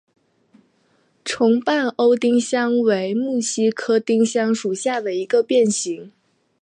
[1.23, 6.11] 重瓣欧丁香为木犀科丁香属下的一个变型。